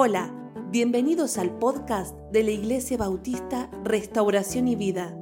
[0.00, 0.32] Hola,
[0.70, 5.12] bienvenidos al podcast de la Iglesia Bautista Restauración y Vida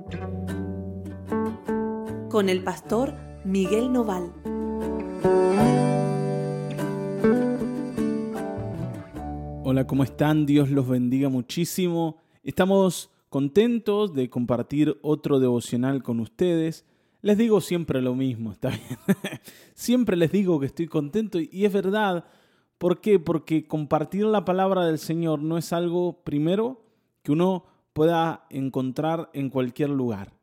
[2.28, 3.14] con el pastor
[3.46, 4.34] Miguel Noval.
[9.64, 10.44] Hola, ¿cómo están?
[10.44, 12.18] Dios los bendiga muchísimo.
[12.42, 16.84] Estamos contentos de compartir otro devocional con ustedes.
[17.22, 18.98] Les digo siempre lo mismo, ¿está bien?
[19.74, 22.26] siempre les digo que estoy contento y es verdad
[22.78, 23.18] ¿Por qué?
[23.18, 26.82] Porque compartir la palabra del Señor no es algo, primero,
[27.22, 30.34] que uno pueda encontrar en cualquier lugar.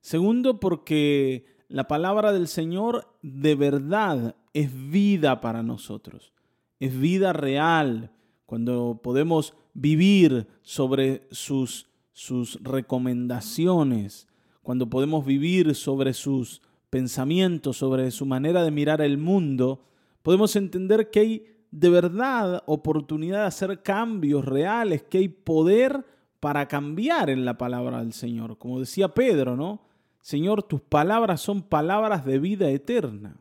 [0.00, 6.32] Segundo, porque la palabra del Señor de verdad es vida para nosotros.
[6.78, 8.12] Es vida real.
[8.46, 14.28] Cuando podemos vivir sobre sus, sus recomendaciones,
[14.62, 19.84] cuando podemos vivir sobre sus pensamientos, sobre su manera de mirar el mundo,
[20.22, 26.04] podemos entender que hay de verdad oportunidad de hacer cambios reales, que hay poder
[26.38, 28.58] para cambiar en la palabra del Señor.
[28.58, 29.80] Como decía Pedro, ¿no?
[30.20, 33.36] Señor, tus palabras son palabras de vida eterna.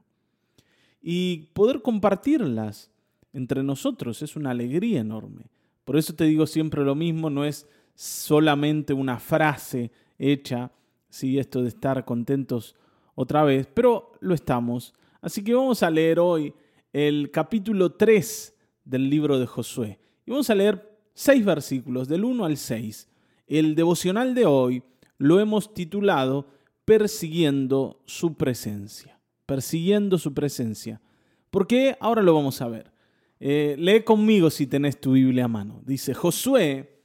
[1.02, 2.90] Y poder compartirlas
[3.34, 5.46] entre nosotros es una alegría enorme.
[5.84, 10.72] Por eso te digo siempre lo mismo, no es solamente una frase hecha,
[11.10, 11.38] ¿sí?
[11.38, 12.76] esto de estar contentos
[13.16, 14.94] otra vez, pero lo estamos.
[15.22, 16.54] Así que vamos a leer hoy
[16.94, 20.00] el capítulo 3 del libro de Josué.
[20.26, 23.08] Y vamos a leer seis versículos, del 1 al 6.
[23.48, 24.84] El devocional de hoy
[25.18, 26.48] lo hemos titulado
[26.86, 29.20] Persiguiendo su presencia.
[29.46, 31.02] Persiguiendo su presencia.
[31.50, 31.96] ¿Por qué?
[32.00, 32.92] Ahora lo vamos a ver.
[33.40, 35.82] Eh, lee conmigo si tenés tu Biblia a mano.
[35.86, 37.02] Dice, Josué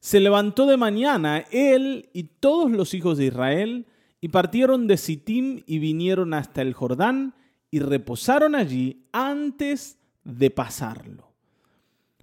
[0.00, 3.86] se levantó de mañana, él y todos los hijos de Israel,
[4.20, 7.34] y partieron de Sittim y vinieron hasta el Jordán
[7.70, 11.30] y reposaron allí antes de pasarlo.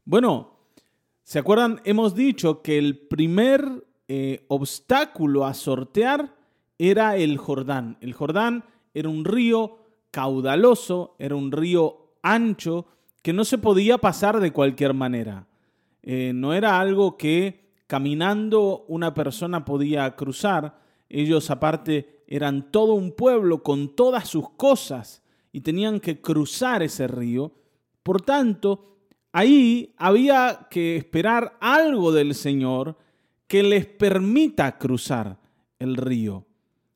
[0.05, 0.51] Bueno,
[1.23, 1.81] ¿se acuerdan?
[1.83, 6.35] Hemos dicho que el primer eh, obstáculo a sortear
[6.77, 7.97] era el Jordán.
[8.01, 9.79] El Jordán era un río
[10.11, 12.85] caudaloso, era un río ancho
[13.21, 15.47] que no se podía pasar de cualquier manera.
[16.03, 20.79] Eh, no era algo que caminando una persona podía cruzar.
[21.09, 25.21] Ellos aparte eran todo un pueblo con todas sus cosas
[25.51, 27.51] y tenían que cruzar ese río.
[28.03, 28.97] Por tanto,
[29.31, 32.97] ahí había que esperar algo del Señor
[33.47, 35.39] que les permita cruzar
[35.79, 36.45] el río.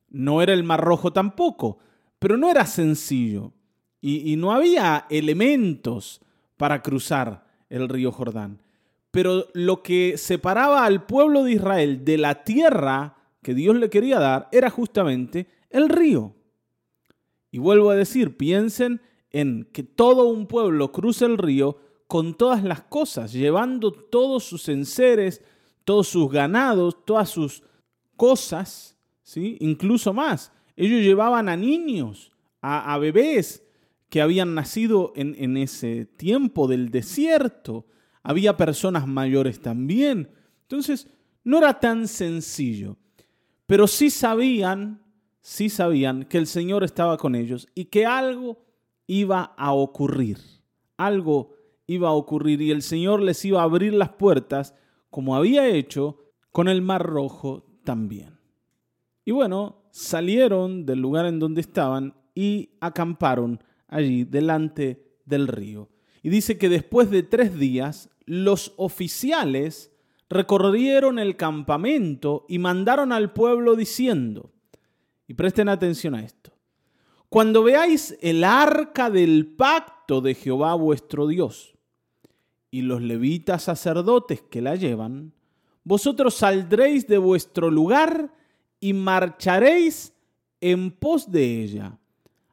[0.08, 1.78] No era el Mar Rojo tampoco,
[2.18, 3.52] pero no era sencillo
[4.00, 6.20] y, y no había elementos
[6.56, 8.60] para cruzar el río Jordán.
[9.10, 14.18] Pero lo que separaba al pueblo de Israel de la tierra que Dios le quería
[14.18, 16.34] dar era justamente el río.
[17.52, 22.64] Y vuelvo a decir, piensen en que todo un pueblo cruza el río con todas
[22.64, 25.42] las cosas, llevando todos sus enseres,
[25.84, 27.62] todos sus ganados, todas sus
[28.16, 29.58] cosas, ¿sí?
[29.60, 30.50] incluso más.
[30.76, 32.32] Ellos llevaban a niños,
[32.62, 33.62] a, bebés
[34.08, 37.86] que habían nacido en, en ese tiempo del desierto.
[38.22, 40.30] Había personas mayores también.
[40.62, 41.08] Entonces,
[41.44, 42.96] no era tan sencillo.
[43.66, 45.02] Pero sí sabían
[45.42, 48.64] sí sabían que el Señor estaba con ellos y que algo
[49.06, 50.38] iba a ocurrir.
[50.96, 51.54] Algo
[51.86, 54.74] iba a ocurrir y el Señor les iba a abrir las puertas
[55.10, 56.18] como había hecho
[56.52, 58.38] con el Mar Rojo también.
[59.24, 65.90] Y bueno, salieron del lugar en donde estaban y acamparon allí delante del río.
[66.22, 69.92] Y dice que después de tres días, los oficiales
[70.30, 74.52] recorrieron el campamento y mandaron al pueblo diciendo,
[75.32, 76.52] y presten atención a esto.
[77.30, 81.74] Cuando veáis el arca del pacto de Jehová vuestro Dios
[82.70, 85.32] y los levitas sacerdotes que la llevan,
[85.84, 88.30] vosotros saldréis de vuestro lugar
[88.78, 90.12] y marcharéis
[90.60, 91.98] en pos de ella,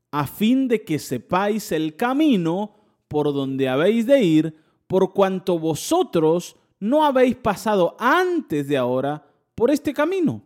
[0.10, 2.78] a fin de que sepáis el camino
[3.10, 4.56] por donde habéis de ir,
[4.88, 10.44] por cuanto vosotros no habéis pasado antes de ahora por este camino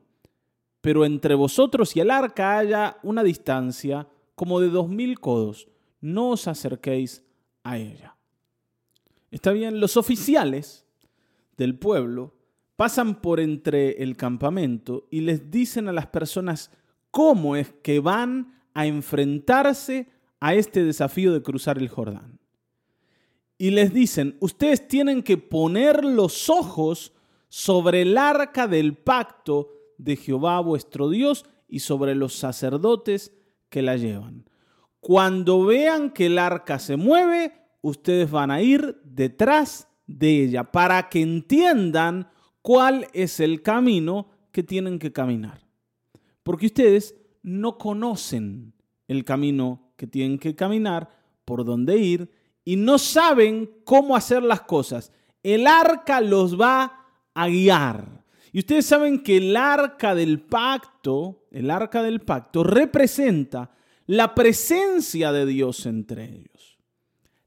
[0.83, 5.69] pero entre vosotros y el arca haya una distancia como de dos mil codos.
[6.01, 7.23] No os acerquéis
[7.63, 8.17] a ella.
[9.31, 10.85] Está bien, los oficiales
[11.55, 12.35] del pueblo
[12.75, 16.69] pasan por entre el campamento y les dicen a las personas
[17.11, 20.09] cómo es que van a enfrentarse
[20.41, 22.39] a este desafío de cruzar el Jordán.
[23.57, 27.13] Y les dicen, ustedes tienen que poner los ojos
[27.47, 29.72] sobre el arca del pacto
[30.03, 33.33] de Jehová vuestro Dios y sobre los sacerdotes
[33.69, 34.45] que la llevan.
[34.99, 41.09] Cuando vean que el arca se mueve, ustedes van a ir detrás de ella para
[41.09, 42.29] que entiendan
[42.61, 45.67] cuál es el camino que tienen que caminar.
[46.43, 48.73] Porque ustedes no conocen
[49.07, 51.09] el camino que tienen que caminar,
[51.45, 52.31] por dónde ir,
[52.63, 55.11] y no saben cómo hacer las cosas.
[55.43, 58.22] El arca los va a guiar.
[58.53, 63.71] Y ustedes saben que el arca del pacto, el arca del pacto representa
[64.05, 66.77] la presencia de Dios entre ellos.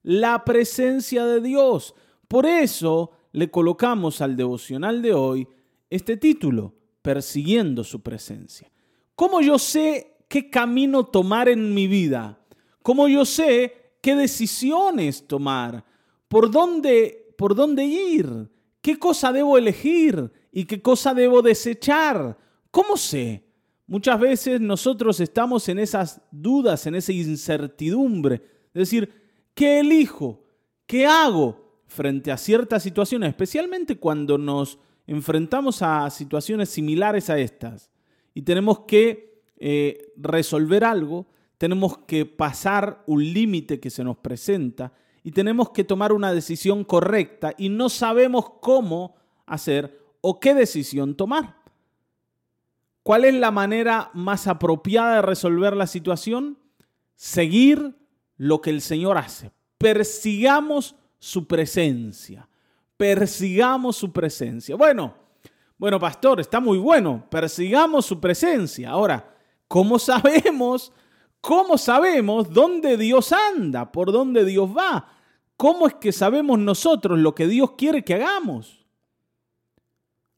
[0.02, 1.94] La presencia de Dios.
[2.26, 5.48] Por eso le colocamos al devocional de hoy
[5.90, 8.68] este título, persiguiendo su presencia.
[9.14, 12.40] ¿Cómo yo sé qué camino tomar en mi vida?
[12.82, 15.84] ¿Cómo yo sé qué decisiones tomar?
[16.26, 18.50] ¿Por dónde, por dónde ir?
[18.80, 22.38] ¿Qué cosa debo elegir y qué cosa debo desechar?
[22.70, 23.44] ¿Cómo sé?
[23.86, 28.36] Muchas veces nosotros estamos en esas dudas, en esa incertidumbre.
[28.72, 29.12] Es decir,
[29.52, 30.46] ¿qué elijo?
[30.86, 33.28] ¿Qué hago frente a ciertas situaciones?
[33.28, 37.90] Especialmente cuando nos enfrentamos a situaciones similares a estas
[38.32, 41.26] y tenemos que eh, resolver algo,
[41.58, 46.82] tenemos que pasar un límite que se nos presenta y tenemos que tomar una decisión
[46.82, 51.54] correcta y no sabemos cómo hacer o qué decisión tomar.
[53.04, 56.58] ¿Cuál es la manera más apropiada de resolver la situación?
[57.14, 57.94] Seguir
[58.36, 59.52] lo que el Señor hace.
[59.78, 62.48] Persigamos su presencia.
[62.96, 64.74] Persigamos su presencia.
[64.74, 65.14] Bueno,
[65.78, 67.24] bueno, pastor, está muy bueno.
[67.30, 68.90] Persigamos su presencia.
[68.90, 69.32] Ahora,
[69.68, 70.92] ¿cómo sabemos?
[71.40, 73.92] ¿Cómo sabemos dónde Dios anda?
[73.92, 75.06] ¿Por dónde Dios va?
[75.56, 78.85] ¿Cómo es que sabemos nosotros lo que Dios quiere que hagamos?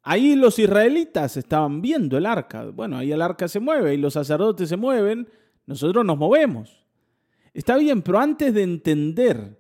[0.03, 2.65] Ahí los israelitas estaban viendo el arca.
[2.71, 5.29] Bueno, ahí el arca se mueve y los sacerdotes se mueven,
[5.67, 6.85] nosotros nos movemos.
[7.53, 9.59] Está bien, pero antes de entender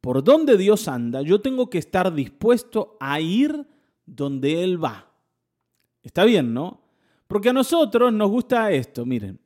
[0.00, 3.66] por dónde Dios anda, yo tengo que estar dispuesto a ir
[4.04, 5.10] donde Él va.
[6.02, 6.80] Está bien, ¿no?
[7.26, 9.40] Porque a nosotros nos gusta esto, miren.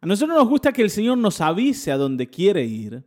[0.00, 3.04] A nosotros nos gusta que el Señor nos avise a dónde quiere ir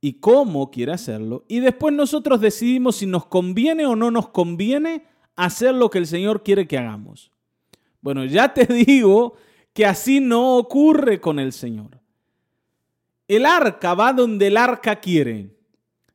[0.00, 5.06] y cómo quiere hacerlo, y después nosotros decidimos si nos conviene o no nos conviene
[5.36, 7.30] hacer lo que el Señor quiere que hagamos.
[8.00, 9.36] Bueno, ya te digo
[9.72, 12.00] que así no ocurre con el Señor.
[13.26, 15.50] El arca va donde el arca quiere.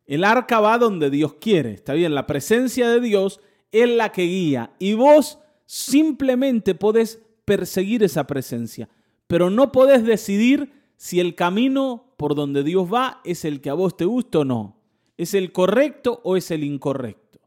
[0.05, 1.73] El arca va donde Dios quiere.
[1.73, 8.03] Está bien, la presencia de Dios es la que guía y vos simplemente podés perseguir
[8.03, 8.89] esa presencia,
[9.27, 13.73] pero no podés decidir si el camino por donde Dios va es el que a
[13.73, 14.77] vos te gusta o no.
[15.17, 17.39] ¿Es el correcto o es el incorrecto?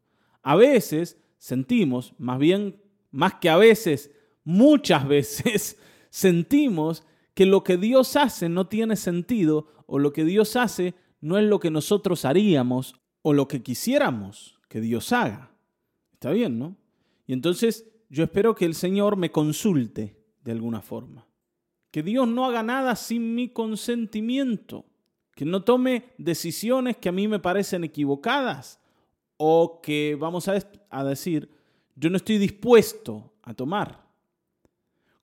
[0.43, 2.81] A veces sentimos, más bien,
[3.11, 4.13] más que a veces,
[4.45, 5.77] muchas veces
[6.09, 7.05] sentimos
[7.35, 11.45] que lo que Dios hace no tiene sentido o lo que Dios hace no es
[11.45, 15.51] lo que nosotros haríamos o lo que quisiéramos que Dios haga.
[16.13, 16.77] Está bien, ¿no?
[17.27, 21.27] Y entonces yo espero que el Señor me consulte de alguna forma
[21.91, 24.87] que Dios no haga nada sin mi consentimiento,
[25.35, 28.82] que no tome decisiones que a mí me parecen equivocadas
[29.45, 30.57] o que, vamos a,
[30.89, 31.51] a decir,
[31.97, 34.07] yo no estoy dispuesto a tomar.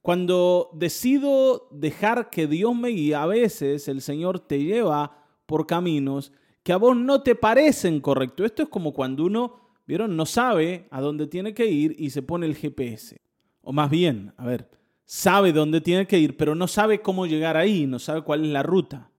[0.01, 6.33] Cuando decido dejar que Dios me guíe, a veces el Señor te lleva por caminos
[6.63, 8.45] que a vos no te parecen correctos.
[8.45, 9.55] Esto es como cuando uno,
[9.87, 13.21] vieron, no sabe a dónde tiene que ir y se pone el GPS.
[13.61, 14.69] O más bien, a ver,
[15.05, 18.51] sabe dónde tiene que ir, pero no sabe cómo llegar ahí, no sabe cuál es
[18.51, 19.11] la ruta.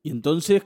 [0.00, 0.62] Y entonces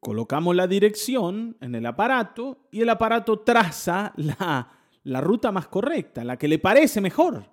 [0.00, 4.72] colocamos la dirección en el aparato y el aparato traza la,
[5.04, 7.44] la ruta más correcta, la que le parece mejor.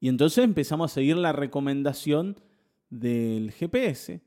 [0.00, 2.36] Y entonces empezamos a seguir la recomendación
[2.90, 4.20] del GPS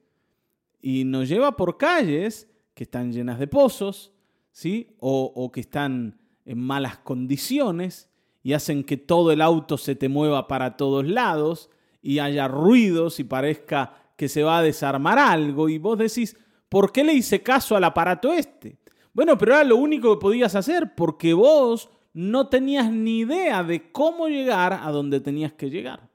[0.82, 4.14] y nos lleva por calles que están llenas de pozos,
[4.52, 4.96] ¿sí?
[5.00, 8.10] O, o que están en malas condiciones
[8.42, 11.70] y hacen que todo el auto se te mueva para todos lados
[12.02, 16.38] y haya ruidos y parezca que se va a desarmar algo y vos decís,
[16.70, 18.78] ¿por qué le hice caso al aparato este?
[19.14, 23.92] Bueno, pero era lo único que podías hacer porque vos no tenías ni idea de
[23.92, 26.10] cómo llegar a donde tenías que llegar.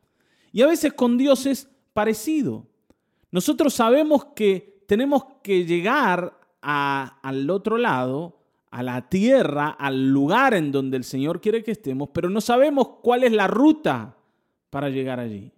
[0.53, 2.67] Y a veces con Dios es parecido.
[3.31, 8.39] Nosotros sabemos que tenemos que llegar al otro lado
[8.71, 12.89] a la tierra, al lugar en donde el Señor quiere que estemos, pero no sabemos
[13.03, 14.17] cuál es la ruta
[14.71, 15.53] para llegar allí.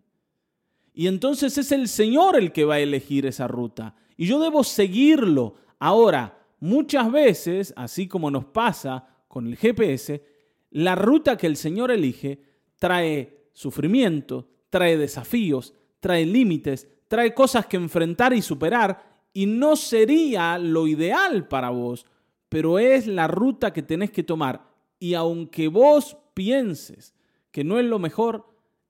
[0.93, 3.95] Y entonces es el Señor el que va a elegir esa ruta.
[4.17, 5.55] Y yo debo seguirlo.
[5.79, 10.23] Ahora, muchas veces, así como nos pasa con el GPS,
[10.71, 12.41] la ruta que el Señor elige
[12.79, 20.59] trae sufrimiento, trae desafíos, trae límites, trae cosas que enfrentar y superar, y no sería
[20.59, 22.07] lo ideal para vos
[22.55, 24.71] pero es la ruta que tenés que tomar.
[25.01, 27.13] Y aunque vos pienses
[27.51, 28.47] que no es lo mejor,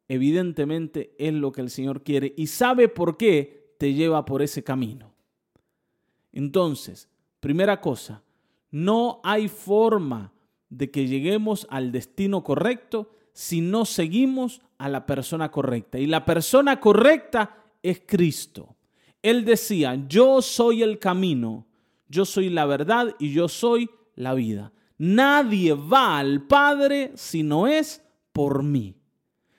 [0.06, 4.62] evidentemente es lo que el Señor quiere y sabe por qué te lleva por ese
[4.62, 5.13] camino.
[6.34, 7.08] Entonces,
[7.40, 8.22] primera cosa,
[8.70, 10.32] no hay forma
[10.68, 15.98] de que lleguemos al destino correcto si no seguimos a la persona correcta.
[15.98, 18.76] Y la persona correcta es Cristo.
[19.22, 21.66] Él decía, yo soy el camino,
[22.08, 24.72] yo soy la verdad y yo soy la vida.
[24.98, 28.96] Nadie va al Padre si no es por mí.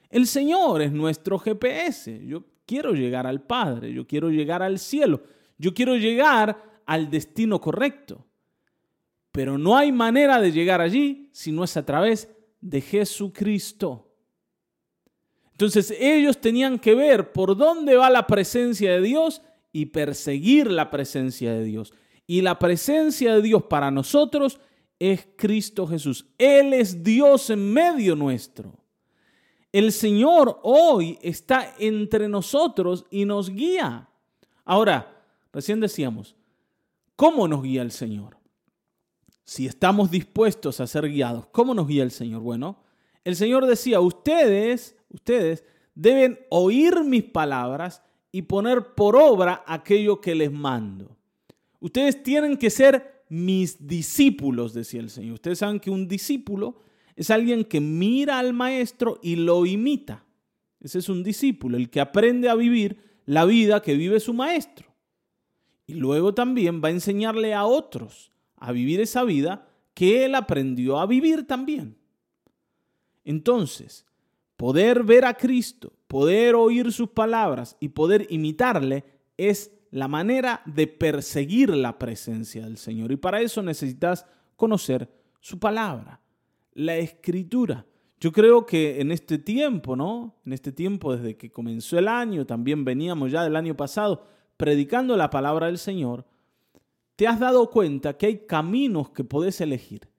[0.10, 2.26] El Señor es nuestro GPS.
[2.26, 5.24] Yo quiero llegar al Padre, yo quiero llegar al cielo,
[5.58, 8.26] yo quiero llegar al destino correcto.
[9.32, 12.30] Pero no hay manera de llegar allí si no es a través
[12.62, 14.14] de Jesucristo.
[15.52, 20.90] Entonces ellos tenían que ver por dónde va la presencia de Dios y perseguir la
[20.90, 21.94] presencia de Dios.
[22.28, 24.60] Y la presencia de Dios para nosotros
[25.00, 26.28] es Cristo Jesús.
[26.38, 28.80] Él es Dios en medio nuestro.
[29.72, 34.10] El Señor hoy está entre nosotros y nos guía.
[34.64, 35.15] Ahora,
[35.56, 36.36] recién decíamos,
[37.16, 38.38] ¿cómo nos guía el Señor?
[39.46, 42.42] Si estamos dispuestos a ser guiados, ¿cómo nos guía el Señor?
[42.42, 42.84] Bueno,
[43.24, 45.64] el Señor decía, ustedes, ustedes
[45.96, 51.16] deben oír mis palabras y poner por obra aquello que les mando.
[51.80, 55.36] Ustedes tienen que ser mis discípulos, decía el Señor.
[55.36, 56.82] Ustedes saben que un discípulo
[57.16, 60.26] es alguien que mira al maestro y lo imita.
[60.82, 64.95] Ese es un discípulo, el que aprende a vivir la vida que vive su maestro.
[65.88, 71.00] Y luego también va a enseñarle a otros a vivir esa vida que él aprendió
[71.00, 71.98] a vivir también.
[73.24, 74.06] Entonces,
[74.58, 79.04] poder ver a Cristo, poder oír sus palabras y poder imitarle
[79.38, 83.12] es la manera de perseguir la presencia del Señor.
[83.12, 84.26] Y para eso necesitas
[84.56, 86.22] conocer su palabra,
[86.74, 87.86] la escritura.
[88.20, 90.36] Yo creo que en este tiempo, ¿no?
[90.46, 94.26] En este tiempo desde que comenzó el año, también veníamos ya del año pasado
[94.58, 96.26] predicando la palabra del Señor,
[97.16, 100.10] te has dado cuenta que hay caminos que podés elegir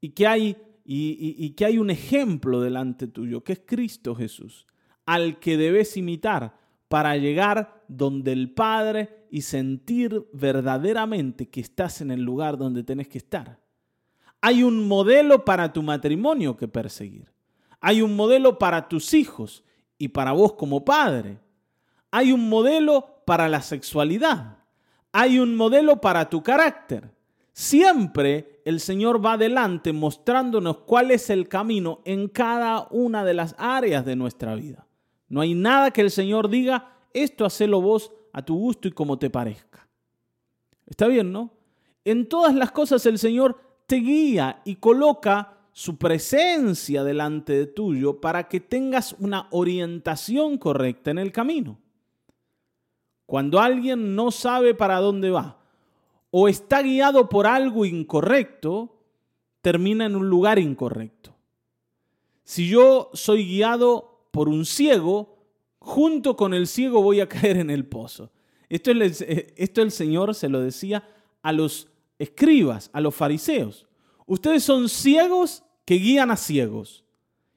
[0.00, 4.66] y que hay, y, que hay un ejemplo delante tuyo, que es Cristo Jesús,
[5.06, 6.56] al que debes imitar
[6.88, 13.08] para llegar donde el Padre y sentir verdaderamente que estás en el lugar donde tenés
[13.08, 13.58] que estar.
[14.40, 17.32] Hay un modelo para tu matrimonio que perseguir.
[17.80, 19.64] Hay un modelo para tus hijos
[19.98, 21.38] y para vos como padre.
[22.16, 24.58] Hay un modelo para la sexualidad.
[25.10, 27.10] Hay un modelo para tu carácter.
[27.52, 33.56] Siempre el Señor va adelante mostrándonos cuál es el camino en cada una de las
[33.58, 34.86] áreas de nuestra vida.
[35.28, 39.18] No hay nada que el Señor diga, esto hacelo vos a tu gusto y como
[39.18, 39.88] te parezca.
[40.86, 41.50] Está bien, ¿no?
[42.04, 48.20] En todas las cosas el Señor te guía y coloca su presencia delante de tuyo
[48.20, 51.80] para que tengas una orientación correcta en el camino.
[53.26, 55.58] Cuando alguien no sabe para dónde va
[56.30, 59.00] o está guiado por algo incorrecto,
[59.62, 61.34] termina en un lugar incorrecto.
[62.42, 65.38] Si yo soy guiado por un ciego,
[65.78, 68.30] junto con el ciego voy a caer en el pozo.
[68.68, 71.08] Esto, esto el Señor se lo decía
[71.42, 71.88] a los
[72.18, 73.86] escribas, a los fariseos.
[74.26, 77.04] Ustedes son ciegos que guían a ciegos.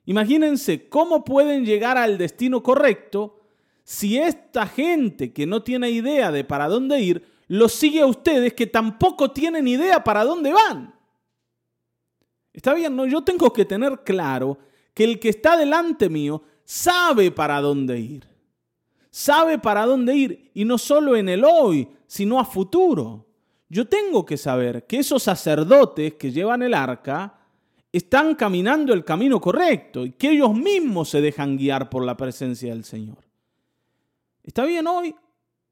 [0.06, 3.42] Imagínense cómo pueden llegar al destino correcto
[3.88, 8.52] si esta gente que no tiene idea de para dónde ir, los sigue a ustedes
[8.52, 10.94] que tampoco tienen idea para dónde van.
[12.52, 13.06] Está bien, ¿no?
[13.06, 14.58] Yo tengo que tener claro
[14.94, 18.28] que el que está delante mío sabe para dónde ir.
[19.10, 23.26] Sabe para dónde ir y no solo en el hoy, sino a futuro.
[23.70, 27.40] Yo tengo que saber que esos sacerdotes que llevan el arca
[27.94, 32.74] están caminando el camino correcto y que ellos mismos se dejan guiar por la presencia
[32.74, 33.27] del Señor.
[34.48, 35.14] ¿Está bien hoy?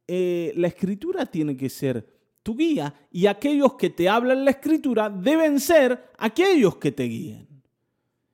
[0.05, 2.05] Eh, la escritura tiene que ser
[2.43, 7.47] tu guía y aquellos que te hablan la escritura deben ser aquellos que te guíen.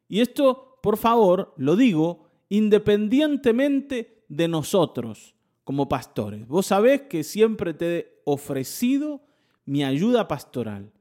[0.09, 6.47] Y esto, por favor, lo digo independientemente de nosotros como pastores.
[6.47, 9.21] Vos sabés que siempre te he ofrecido
[9.65, 10.91] mi ayuda pastoral.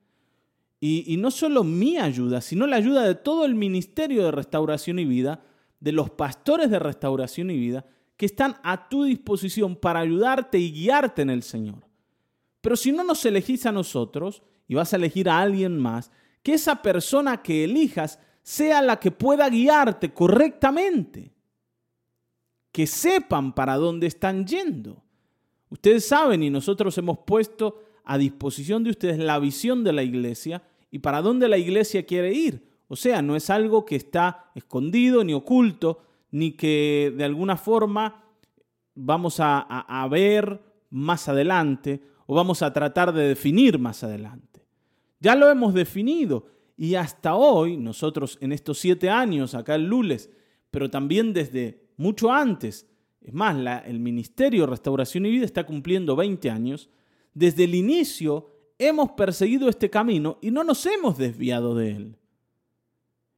[0.80, 4.98] Y, y, no solo mi ayuda, sino la ayuda de todo el Ministerio de Restauración
[4.98, 5.42] y Vida,
[5.80, 7.86] de los pastores de Restauración y Vida,
[8.20, 11.86] que están a tu disposición para ayudarte y guiarte en el Señor.
[12.60, 16.10] Pero si no nos elegís a nosotros y vas a elegir a alguien más,
[16.42, 21.32] que esa persona que elijas sea la que pueda guiarte correctamente
[22.70, 25.02] que sepan para dónde están yendo.
[25.70, 30.62] Ustedes saben y nosotros hemos puesto a disposición de ustedes la visión de la iglesia
[30.90, 32.68] y para dónde la iglesia quiere ir.
[32.86, 38.24] O sea, no es algo que está escondido ni oculto, ni que de alguna forma
[38.94, 40.60] vamos a, ver
[40.90, 44.64] más adelante o vamos a tratar de definir más adelante.
[45.20, 46.46] Ya lo hemos definido
[46.76, 50.30] y hasta hoy, nosotros en estos siete años acá en Lules,
[50.70, 52.86] pero también desde mucho antes,
[53.20, 53.56] es más,
[53.86, 56.88] el Ministerio de Restauración y Vida está cumpliendo 20 años,
[57.34, 62.16] desde el inicio hemos perseguido este camino y no nos hemos desviado de él.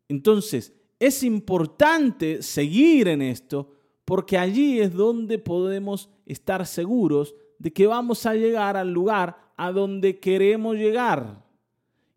[0.09, 0.73] Entonces,
[1.03, 3.73] es importante seguir en esto
[4.05, 9.73] porque allí es donde podemos estar seguros de que vamos a llegar al lugar a
[9.73, 11.45] donde queremos llegar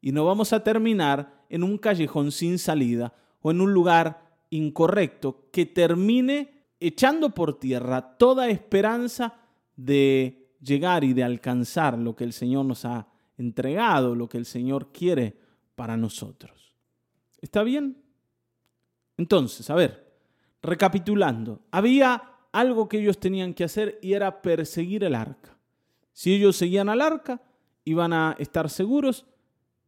[0.02, 5.48] y no vamos a terminar en un callejón sin salida o en un lugar incorrecto
[5.52, 9.34] que termine echando por tierra toda esperanza
[9.76, 14.46] de llegar y de alcanzar lo que el Señor nos ha entregado, lo que el
[14.46, 15.36] Señor quiere
[15.74, 16.76] para nosotros.
[17.42, 18.05] ¿Está bien?
[19.18, 20.12] Entonces, a ver,
[20.62, 25.58] recapitulando, había algo que ellos tenían que hacer y era perseguir el arca.
[26.14, 27.42] Si ellos seguían al arca,
[27.84, 29.26] iban a estar seguros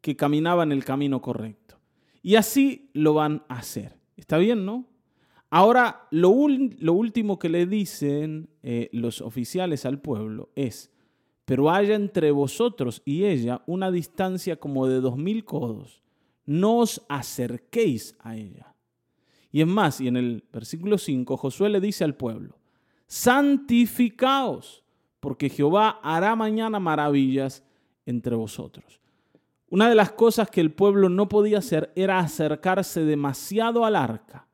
[0.02, 1.80] que caminaban el camino correcto.
[2.22, 3.98] Y así lo van a hacer.
[4.18, 4.86] ¿Está bien, no?
[5.50, 10.92] Ahora, lo, último que le dicen eh, los oficiales al pueblo es,
[11.46, 16.04] pero haya entre vosotros y ella una distancia como de dos mil codos,
[16.46, 18.76] no os acerquéis a ella.
[19.52, 22.58] Y es más, y en el versículo 5, Josué le dice al pueblo,
[23.08, 24.84] santificaos,
[25.20, 27.64] porque Jehová hará mañana maravillas
[28.06, 29.00] entre vosotros.
[29.70, 34.48] Una de las cosas que el pueblo no podía hacer era acercarse demasiado al arca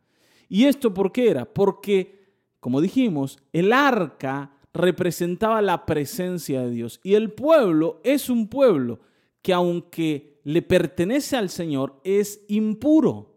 [0.54, 1.52] ¿Y esto por qué era?
[1.52, 7.00] Porque, como dijimos, el arca representaba la presencia de Dios.
[7.04, 9.00] Y el pueblo es un pueblo
[9.42, 13.33] que aunque le pertenece al Señor, es impuro.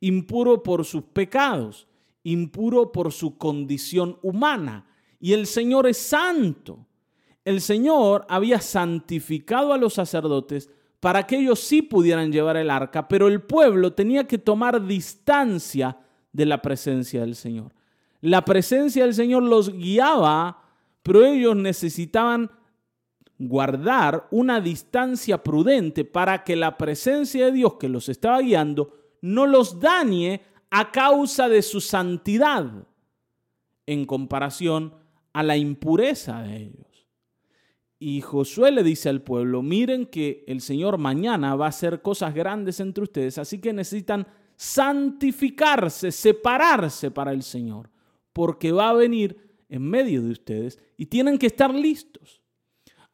[0.00, 1.86] Impuro por sus pecados,
[2.22, 4.86] impuro por su condición humana.
[5.20, 6.86] Y el Señor es santo.
[7.44, 13.08] El Señor había santificado a los sacerdotes para que ellos sí pudieran llevar el arca,
[13.08, 15.96] pero el pueblo tenía que tomar distancia
[16.32, 17.72] de la presencia del Señor.
[18.20, 20.62] La presencia del Señor los guiaba,
[21.02, 22.50] pero ellos necesitaban
[23.38, 29.46] guardar una distancia prudente para que la presencia de Dios que los estaba guiando no
[29.46, 32.86] los dañe a causa de su santidad
[33.86, 34.94] en comparación
[35.32, 37.06] a la impureza de ellos.
[37.98, 42.34] Y Josué le dice al pueblo, miren que el Señor mañana va a hacer cosas
[42.34, 44.26] grandes entre ustedes, así que necesitan
[44.56, 47.90] santificarse, separarse para el Señor,
[48.32, 52.42] porque va a venir en medio de ustedes y tienen que estar listos.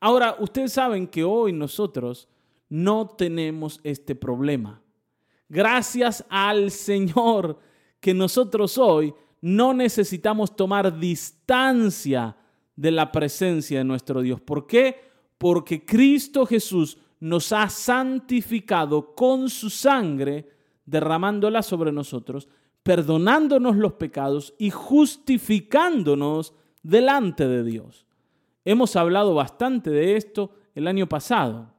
[0.00, 2.28] Ahora, ustedes saben que hoy nosotros
[2.68, 4.82] no tenemos este problema.
[5.54, 7.60] Gracias al Señor
[8.00, 12.36] que nosotros hoy no necesitamos tomar distancia
[12.74, 14.40] de la presencia de nuestro Dios.
[14.40, 14.96] ¿Por qué?
[15.38, 20.48] Porque Cristo Jesús nos ha santificado con su sangre
[20.86, 22.48] derramándola sobre nosotros,
[22.82, 28.06] perdonándonos los pecados y justificándonos delante de Dios.
[28.64, 31.70] Hemos hablado bastante de esto el año pasado.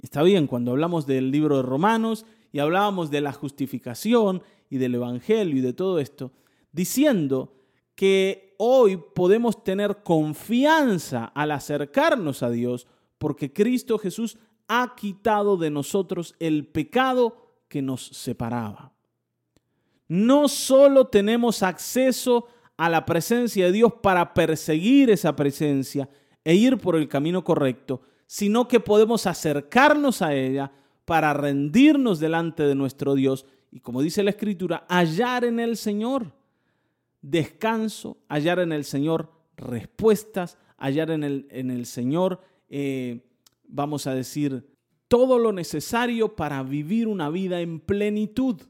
[0.00, 2.24] Está bien, cuando hablamos del libro de Romanos
[2.56, 6.32] y hablábamos de la justificación y del Evangelio y de todo esto,
[6.72, 7.52] diciendo
[7.94, 12.86] que hoy podemos tener confianza al acercarnos a Dios
[13.18, 14.38] porque Cristo Jesús
[14.68, 17.36] ha quitado de nosotros el pecado
[17.68, 18.94] que nos separaba.
[20.08, 22.46] No solo tenemos acceso
[22.78, 26.08] a la presencia de Dios para perseguir esa presencia
[26.42, 30.72] e ir por el camino correcto, sino que podemos acercarnos a ella
[31.06, 36.32] para rendirnos delante de nuestro Dios y, como dice la Escritura, hallar en el Señor
[37.22, 43.26] descanso, hallar en el Señor respuestas, hallar en el, en el Señor, eh,
[43.66, 44.68] vamos a decir,
[45.08, 48.60] todo lo necesario para vivir una vida en plenitud.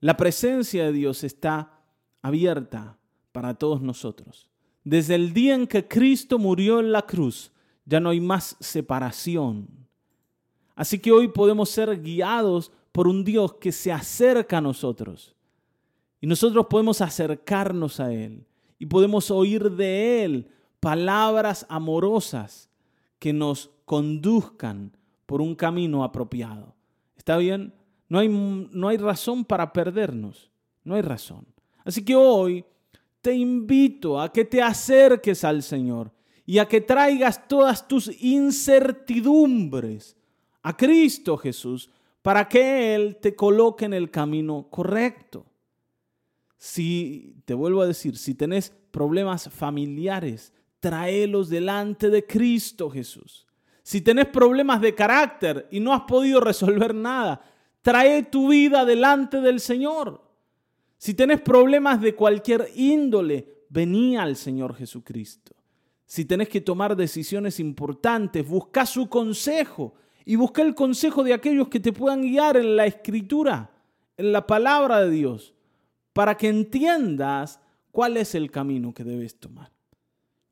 [0.00, 1.80] La presencia de Dios está
[2.22, 2.98] abierta
[3.30, 4.48] para todos nosotros.
[4.84, 7.52] Desde el día en que Cristo murió en la cruz,
[7.84, 9.81] ya no hay más separación.
[10.74, 15.34] Así que hoy podemos ser guiados por un Dios que se acerca a nosotros.
[16.20, 18.46] Y nosotros podemos acercarnos a Él
[18.78, 20.48] y podemos oír de Él
[20.80, 22.68] palabras amorosas
[23.18, 26.74] que nos conduzcan por un camino apropiado.
[27.16, 27.72] ¿Está bien?
[28.08, 30.50] No hay, no hay razón para perdernos.
[30.84, 31.46] No hay razón.
[31.84, 32.64] Así que hoy
[33.20, 36.10] te invito a que te acerques al Señor
[36.44, 40.16] y a que traigas todas tus incertidumbres
[40.62, 41.90] a Cristo Jesús
[42.22, 45.44] para que Él te coloque en el camino correcto.
[46.56, 53.46] Si, te vuelvo a decir, si tenés problemas familiares, tráelos delante de Cristo Jesús.
[53.82, 57.42] Si tenés problemas de carácter y no has podido resolver nada,
[57.82, 60.22] trae tu vida delante del Señor.
[60.98, 65.56] Si tenés problemas de cualquier índole, vení al Señor Jesucristo.
[66.06, 71.68] Si tenés que tomar decisiones importantes, busca su consejo y busca el consejo de aquellos
[71.68, 73.70] que te puedan guiar en la escritura,
[74.16, 75.54] en la palabra de Dios,
[76.12, 79.72] para que entiendas cuál es el camino que debes tomar.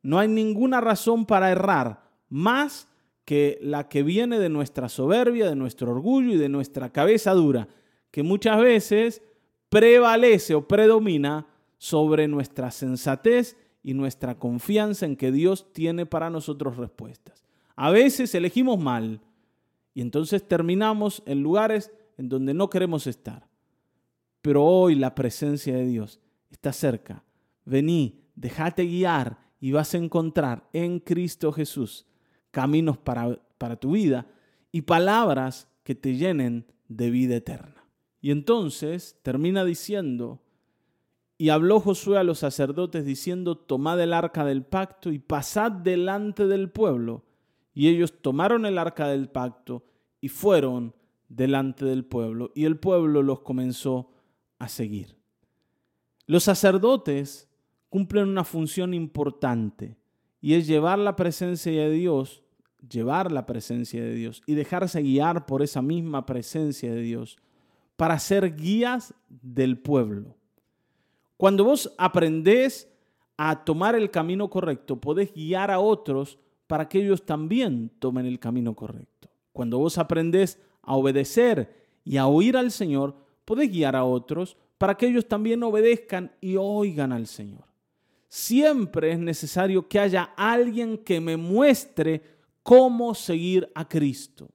[0.03, 2.87] No hay ninguna razón para errar más
[3.25, 7.67] que la que viene de nuestra soberbia, de nuestro orgullo y de nuestra cabeza dura,
[8.09, 9.21] que muchas veces
[9.69, 16.77] prevalece o predomina sobre nuestra sensatez y nuestra confianza en que Dios tiene para nosotros
[16.77, 17.43] respuestas.
[17.75, 19.21] A veces elegimos mal
[19.93, 23.47] y entonces terminamos en lugares en donde no queremos estar.
[24.41, 27.23] Pero hoy la presencia de Dios está cerca.
[27.65, 32.05] Vení, déjate guiar y vas a encontrar en Cristo Jesús
[32.51, 34.27] caminos para, para tu vida
[34.71, 37.85] y palabras que te llenen de vida eterna.
[38.21, 40.41] Y entonces termina diciendo,
[41.37, 46.45] y habló Josué a los sacerdotes diciendo, tomad el arca del pacto y pasad delante
[46.45, 47.25] del pueblo.
[47.73, 49.83] Y ellos tomaron el arca del pacto
[50.19, 50.93] y fueron
[51.29, 54.11] delante del pueblo, y el pueblo los comenzó
[54.59, 55.15] a seguir.
[56.27, 57.49] Los sacerdotes
[57.89, 59.97] cumplen una función importante
[60.41, 62.43] y es llevar la presencia de Dios,
[62.89, 67.37] llevar la presencia de Dios y dejarse guiar por esa misma presencia de Dios
[67.95, 70.35] para ser guías del pueblo.
[71.37, 72.91] Cuando vos aprendés
[73.37, 76.39] a tomar el camino correcto, podés guiar a otros
[76.71, 79.29] para que ellos también tomen el camino correcto.
[79.51, 84.95] Cuando vos aprendés a obedecer y a oír al Señor, podés guiar a otros para
[84.95, 87.71] que ellos también obedezcan y oigan al Señor
[88.31, 92.21] siempre es necesario que haya alguien que me muestre
[92.63, 94.47] cómo seguir a Cristo.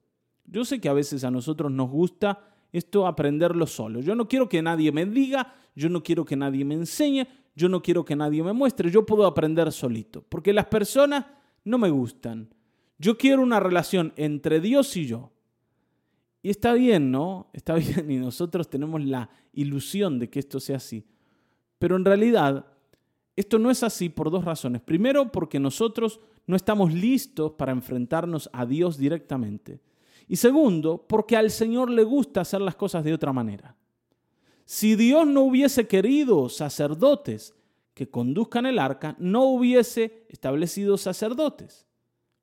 [0.46, 2.40] Yo sé que a veces a nosotros nos gusta
[2.72, 4.00] esto aprenderlo solo.
[4.00, 7.68] Yo no quiero que nadie me diga, yo no quiero que nadie me enseñe, yo
[7.68, 11.26] no quiero que nadie me muestre, yo puedo aprender solito, porque las personas
[11.66, 12.48] no me gustan.
[12.98, 15.32] Yo quiero una relación entre Dios y yo.
[16.42, 17.50] Y está bien, ¿no?
[17.52, 21.04] Está bien y nosotros tenemos la ilusión de que esto sea así.
[21.78, 22.66] Pero en realidad
[23.34, 24.80] esto no es así por dos razones.
[24.80, 29.80] Primero, porque nosotros no estamos listos para enfrentarnos a Dios directamente.
[30.28, 33.76] Y segundo, porque al Señor le gusta hacer las cosas de otra manera.
[34.64, 37.55] Si Dios no hubiese querido sacerdotes
[37.96, 41.86] que conduzcan el arca, no hubiese establecido sacerdotes.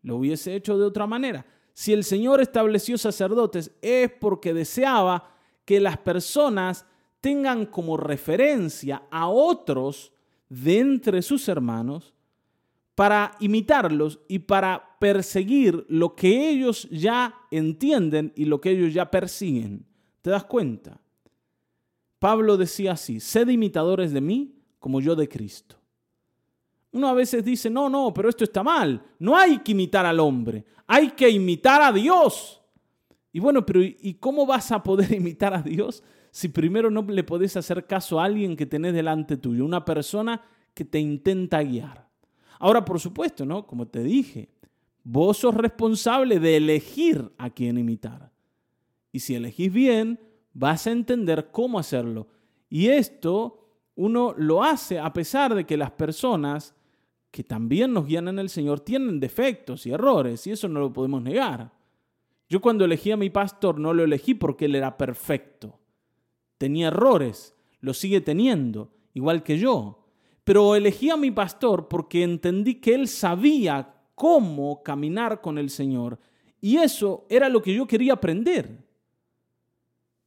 [0.02, 1.46] Lo hubiese hecho de otra manera.
[1.74, 5.30] Si el Señor estableció sacerdotes es porque deseaba
[5.64, 6.88] que las personas
[7.22, 10.12] tengan como referencia a otros
[10.50, 12.16] de entre sus hermanos
[12.96, 19.12] para imitarlos y para perseguir lo que ellos ya entienden y lo que ellos ya
[19.12, 19.86] persiguen.
[20.24, 21.00] ¿Te das cuenta?
[22.18, 24.53] Pablo decía así, sed imitadores de mí
[24.84, 25.78] como yo de Cristo.
[26.92, 29.02] Uno a veces dice, no, no, pero esto está mal.
[29.18, 32.62] No hay que imitar al hombre, hay que imitar a Dios.
[33.32, 37.24] Y bueno, pero ¿y cómo vas a poder imitar a Dios si primero no le
[37.24, 40.42] podés hacer caso a alguien que tenés delante tuyo, una persona
[40.74, 42.10] que te intenta guiar.
[42.60, 43.66] Ahora, por supuesto, ¿no?
[43.66, 44.50] Como te dije,
[45.02, 48.34] vos sos responsable de elegir a quién imitar.
[49.14, 50.20] Y si elegís bien,
[50.52, 52.28] vas a entender cómo hacerlo.
[52.70, 53.63] Y esto
[53.96, 56.76] uno lo hace a pesar de que las personas
[57.32, 60.94] que también nos guían en el Señor tienen defectos y errores, y eso no lo
[60.94, 61.72] podemos negar.
[62.48, 65.80] Yo cuando elegí a mi pastor no lo elegí porque él era perfecto
[66.64, 70.06] tenía errores, lo sigue teniendo, igual que yo.
[70.46, 76.20] Pero elegí a mi pastor porque entendí que él sabía cómo caminar con el Señor.
[76.62, 78.82] Y eso era lo que yo quería aprender.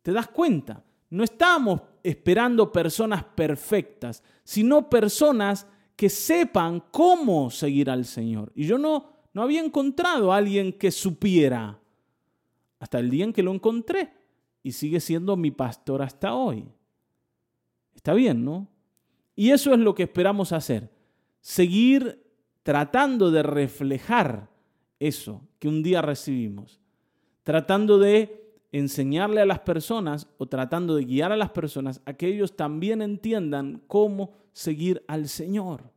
[0.02, 0.84] ¿Te das cuenta?
[1.08, 5.66] No estamos esperando personas perfectas, sino personas
[5.96, 8.52] que sepan cómo seguir al Señor.
[8.54, 11.80] Y yo no, no había encontrado a alguien que supiera
[12.78, 14.12] hasta el día en que lo encontré
[14.62, 16.68] y sigue siendo mi pastor hasta hoy.
[17.96, 18.68] Está bien, ¿no?
[19.34, 20.88] Y eso es lo que esperamos hacer.
[21.40, 22.24] Seguir
[22.62, 24.48] tratando de reflejar
[25.00, 26.80] eso que un día recibimos.
[27.42, 28.45] Tratando de
[28.78, 33.00] enseñarle a las personas o tratando de guiar a las personas a que ellos también
[33.00, 35.90] entiendan cómo seguir al Señor.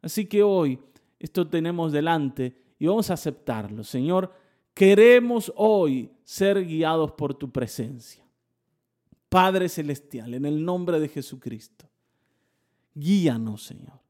[0.00, 0.78] Así que hoy
[1.18, 3.84] esto tenemos delante y vamos a aceptarlo.
[3.84, 4.32] Señor,
[4.74, 8.24] queremos hoy ser guiados por tu presencia.
[9.28, 11.88] Padre Celestial, en el nombre de Jesucristo,
[12.94, 14.00] guíanos, Señor.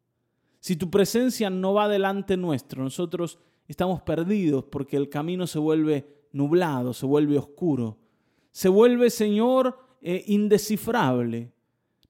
[0.59, 6.27] Si tu presencia no va delante nuestro, nosotros estamos perdidos porque el camino se vuelve
[6.33, 7.99] nublado, se vuelve oscuro,
[8.53, 11.51] se vuelve, Señor, eh, indescifrable.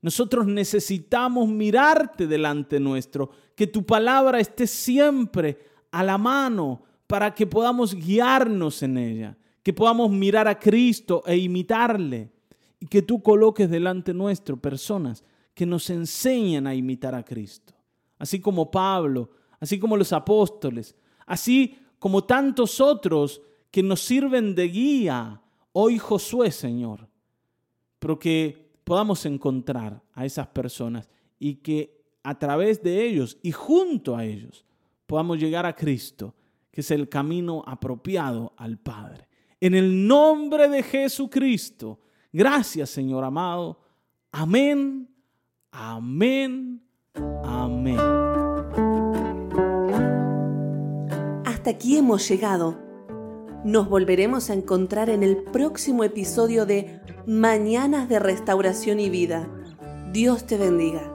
[0.02, 5.58] Nosotros necesitamos mirarte delante nuestro, que tu palabra esté siempre
[5.92, 11.36] a la mano para que podamos guiarnos en ella, que podamos mirar a Cristo e
[11.36, 12.32] imitarle
[12.80, 15.22] y que tú coloques delante nuestro personas
[15.54, 17.74] que nos enseñan a imitar a Cristo,
[18.18, 24.68] así como Pablo, así como los apóstoles, así como tantos otros que nos sirven de
[24.68, 25.40] guía,
[25.72, 27.08] hoy Josué, Señor,
[27.98, 31.08] pero que podamos encontrar a esas personas
[31.38, 34.64] y que a través de ellos y junto a ellos
[35.06, 36.34] podamos llegar a Cristo,
[36.70, 39.28] que es el camino apropiado al Padre.
[39.60, 42.00] En el nombre de Jesucristo,
[42.32, 43.80] gracias Señor amado.
[44.30, 45.08] Amén,
[45.70, 46.82] amén,
[47.44, 47.98] amén.
[51.44, 52.81] Hasta aquí hemos llegado.
[53.64, 59.48] Nos volveremos a encontrar en el próximo episodio de Mañanas de Restauración y Vida.
[60.12, 61.11] Dios te bendiga.